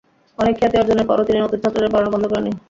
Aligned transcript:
অনেক 0.37 0.53
খ্যাতি 0.59 0.75
অর্জনের 0.77 1.07
পরও 1.07 1.27
তিনি 1.27 1.39
নতুন 1.39 1.59
ছাত্রদের 1.63 1.91
পড়ানো 1.93 2.13
বন্ধ 2.13 2.25
করেননি। 2.27 2.51